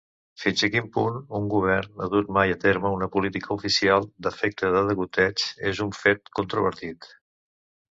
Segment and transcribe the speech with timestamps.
[0.43, 4.73] Fins a quin punt un govern ha dut mai a terme una política oficial d'efecte
[4.79, 7.13] de degoteig és un fet controvertit.